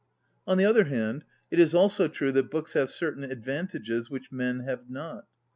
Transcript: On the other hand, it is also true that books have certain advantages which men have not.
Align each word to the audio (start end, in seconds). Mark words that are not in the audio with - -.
On 0.47 0.57
the 0.57 0.65
other 0.65 0.85
hand, 0.85 1.25
it 1.51 1.59
is 1.59 1.75
also 1.75 2.07
true 2.07 2.31
that 2.31 2.49
books 2.49 2.73
have 2.73 2.89
certain 2.89 3.23
advantages 3.23 4.09
which 4.09 4.31
men 4.31 4.61
have 4.61 4.89
not. 4.89 5.27